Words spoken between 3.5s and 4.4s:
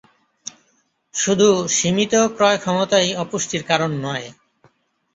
কারন নয়।